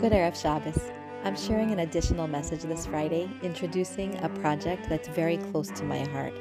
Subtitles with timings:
[0.00, 0.80] Good Erev Shabbos.
[1.24, 5.98] I'm sharing an additional message this Friday, introducing a project that's very close to my
[6.08, 6.32] heart.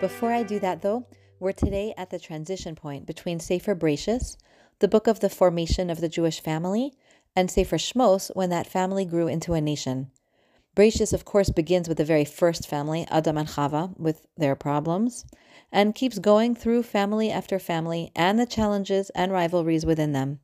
[0.00, 1.04] Before I do that, though,
[1.40, 4.36] we're today at the transition point between Sefer Bereshis,
[4.78, 6.92] the book of the formation of the Jewish family,
[7.34, 10.12] and Sefer Shmos, when that family grew into a nation.
[10.76, 15.24] Bereshis, of course, begins with the very first family, Adam and Chava, with their problems,
[15.72, 20.38] and keeps going through family after family and the challenges and rivalries within them.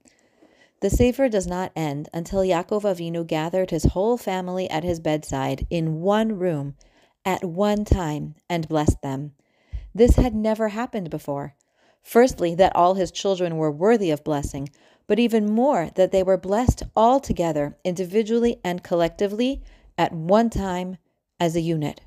[0.81, 5.67] The Sefer does not end until Yaakov Avinu gathered his whole family at his bedside
[5.69, 6.75] in one room
[7.23, 9.33] at one time and blessed them.
[9.95, 11.55] This had never happened before.
[12.03, 14.71] Firstly, that all his children were worthy of blessing,
[15.07, 19.63] but even more, that they were blessed all together, individually and collectively,
[19.99, 20.97] at one time
[21.39, 22.01] as a unit.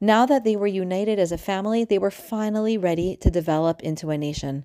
[0.00, 4.08] Now that they were united as a family, they were finally ready to develop into
[4.08, 4.64] a nation.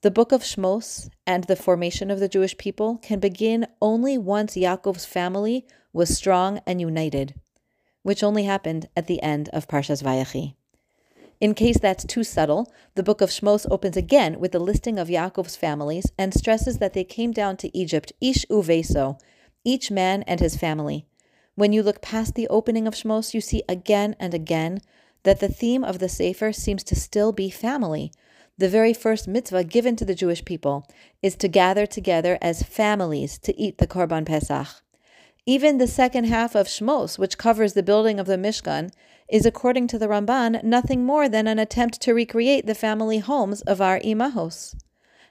[0.00, 4.54] The book of Shmos and the formation of the Jewish people can begin only once
[4.54, 7.34] Yaakov's family was strong and united,
[8.04, 10.54] which only happened at the end of Parshas Vayechi.
[11.40, 15.08] In case that's too subtle, the book of Shmos opens again with the listing of
[15.08, 19.18] Yaakov's families and stresses that they came down to Egypt, ish uveso,
[19.64, 21.08] each man and his family.
[21.56, 24.78] When you look past the opening of Shmos, you see again and again
[25.24, 28.12] that the theme of the Sefer seems to still be family,
[28.58, 30.86] the very first mitzvah given to the Jewish people
[31.22, 34.82] is to gather together as families to eat the Korban Pesach.
[35.46, 38.90] Even the second half of Shmos, which covers the building of the Mishkan,
[39.28, 43.62] is, according to the Ramban, nothing more than an attempt to recreate the family homes
[43.62, 44.74] of our imahos.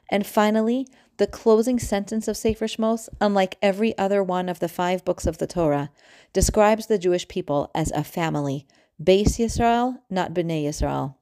[0.10, 5.04] And finally, the closing sentence of Sefer Shmos, unlike every other one of the five
[5.04, 5.92] books of the Torah,
[6.32, 8.66] describes the Jewish people as a family,
[9.04, 11.17] Beis Yisrael, not Bnei Yisrael.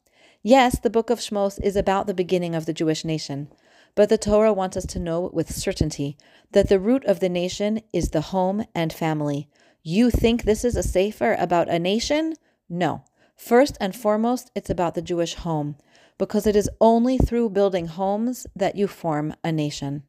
[0.48, 3.48] Yes, the book of Shmos is about the beginning of the Jewish nation,
[3.96, 6.18] but the Torah wants us to know with certainty
[6.52, 9.50] that the root of the nation is the home and family.
[9.82, 12.36] You think this is a Sefer about a nation?
[12.70, 13.06] No.
[13.36, 15.78] First and foremost, it's about the Jewish home,
[16.20, 20.04] because it is only through building homes that you form a nation.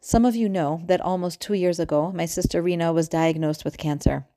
[0.00, 3.78] Some of you know that almost two years ago, my sister Rena was diagnosed with
[3.78, 4.28] cancer.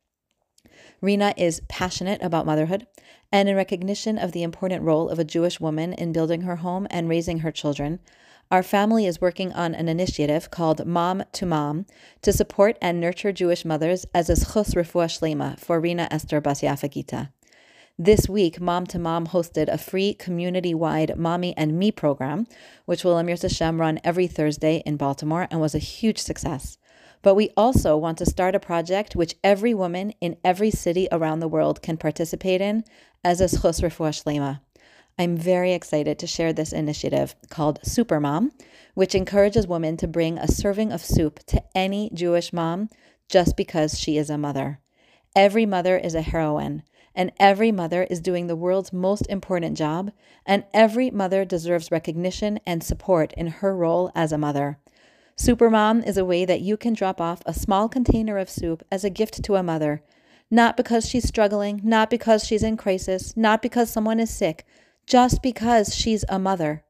[1.03, 2.87] Rena is passionate about motherhood,
[3.29, 6.87] and in recognition of the important role of a Jewish woman in building her home
[6.89, 7.99] and raising her children,
[8.49, 11.85] our family is working on an initiative called Mom to Mom
[12.21, 16.61] to support and nurture Jewish mothers as a zchus refuah shlema for Rena Esther Bas
[16.61, 17.31] Yafa Gita.
[17.99, 22.47] This week, Mom to Mom hosted a free community-wide Mommy and Me program,
[22.85, 26.77] which will Amir Hashem run every Thursday in Baltimore and was a huge success.
[27.23, 31.39] But we also want to start a project which every woman in every city around
[31.39, 32.83] the world can participate in
[33.23, 34.59] as a zchus refuah shlema.
[35.17, 38.51] I'm very excited to share this initiative called Super Mom,
[38.93, 42.89] which encourages women to bring a serving of soup to any Jewish mom
[43.29, 44.79] just because she is a mother.
[45.35, 46.83] Every mother is a heroine,
[47.15, 50.11] and every mother is doing the world's most important job,
[50.45, 54.79] and every mother deserves recognition and support in her role as a mother.
[55.37, 59.03] Supermom is a way that you can drop off a small container of soup as
[59.03, 60.03] a gift to a mother,
[60.51, 64.65] not because she's struggling, not because she's in crisis, not because someone is sick,
[65.07, 66.83] just because she's a mother.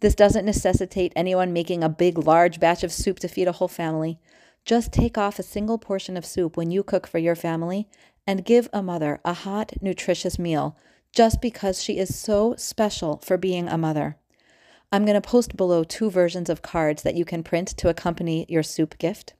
[0.00, 3.68] This doesn't necessitate anyone making a big, large batch of soup to feed a whole
[3.68, 4.20] family.
[4.64, 7.88] Just take off a single portion of soup when you cook for your family
[8.26, 10.76] and give a mother a hot, nutritious meal
[11.12, 14.18] just because she is so special for being a mother.
[14.90, 18.46] I'm going to post below two versions of cards that you can print to accompany
[18.48, 19.34] your soup gift.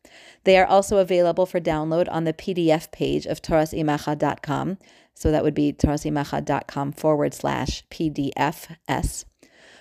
[0.44, 4.78] They are also available for download on the PDF page of torasimachah.com.
[5.14, 9.24] So that would be torasimachah.com forward slash PDFs.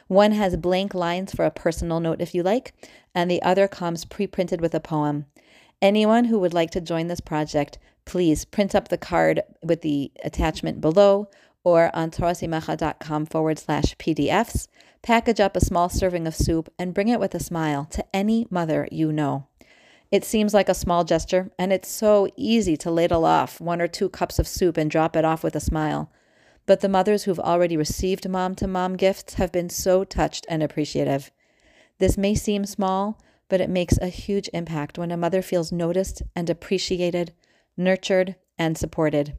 [0.07, 2.73] One has blank lines for a personal note if you like,
[3.13, 5.25] and the other comes pre printed with a poem.
[5.81, 10.11] Anyone who would like to join this project, please print up the card with the
[10.23, 11.27] attachment below
[11.67, 14.69] or on torasimachah.com forward slash PDFs.
[15.01, 18.47] Package up a small serving of soup and bring it with a smile to any
[18.49, 19.47] mother you know.
[20.09, 23.87] It seems like a small gesture, and it's so easy to ladle off one or
[23.89, 26.09] two cups of soup and drop it off with a smile.
[26.65, 30.63] But the mothers who've already received mom to mom gifts have been so touched and
[30.63, 31.31] appreciative.
[31.99, 36.21] This may seem small, but it makes a huge impact when a mother feels noticed
[36.33, 37.33] and appreciated,
[37.75, 39.37] nurtured, and supported.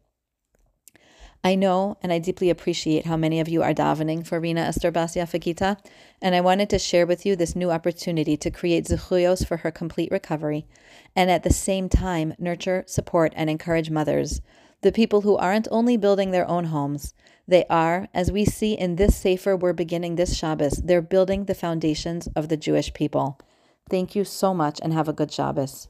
[1.45, 4.91] I know and I deeply appreciate how many of you are davening for Rena Esther
[4.91, 5.77] Bas Yafa Gita,
[6.21, 9.71] and I wanted to share with you this new opportunity to create zechuyos for her
[9.71, 10.67] complete recovery,
[11.15, 14.41] and at the same time nurture, support, and encourage mothers,
[14.83, 17.15] the people who aren't only building their own homes,
[17.47, 21.55] they are, as we see in this Sefer we're beginning this Shabbos, they're building the
[21.55, 23.39] foundations of the Jewish people.
[23.89, 25.89] Thank you so much and have a good Shabbos.